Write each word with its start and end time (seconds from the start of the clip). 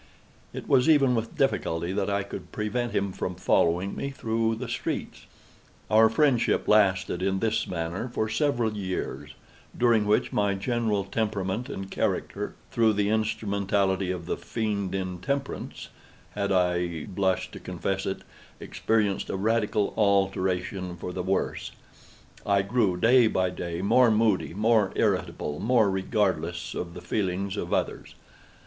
It 0.51 0.67
was 0.67 0.89
even 0.89 1.13
with 1.13 1.37
difficulty 1.37 1.91
that 1.93 2.09
I 2.09 2.23
could 2.23 2.51
prevent 2.51 2.91
him 2.91 3.11
from 3.11 3.35
following 3.35 3.95
me 3.95 4.09
through 4.09 4.55
the 4.55 4.67
streets. 4.67 5.27
Our 5.91 6.09
friendship 6.09 6.67
lasted, 6.67 7.21
in 7.21 7.37
this 7.37 7.67
manner, 7.67 8.09
for 8.11 8.27
several 8.27 8.73
years, 8.75 9.35
during 9.77 10.07
which 10.07 10.33
my 10.33 10.55
general 10.55 11.03
temperament 11.03 11.69
and 11.69 11.91
character—through 11.91 12.93
the 12.93 13.09
instrumentality 13.09 14.09
of 14.09 14.25
the 14.25 14.37
Fiend 14.37 14.95
Intemperance—had 14.95 16.51
(I 16.51 17.05
blush 17.05 17.51
to 17.51 17.59
confess 17.59 18.07
it) 18.07 18.23
experienced 18.59 19.29
a 19.29 19.37
radical 19.37 19.93
alteration 19.95 20.97
for 20.97 21.13
the 21.13 21.21
worse. 21.21 21.73
I 22.43 22.63
grew, 22.63 22.97
day 22.97 23.27
by 23.27 23.51
day, 23.51 23.83
more 23.83 24.09
moody, 24.09 24.55
more 24.55 24.91
irritable, 24.95 25.59
more 25.59 25.91
regardless 25.91 26.73
of 26.73 26.95
the 26.95 27.01
feelings 27.01 27.55
of 27.55 27.71
others. 27.71 28.15